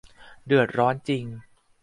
[0.45, 1.23] เดือดร้อนจริง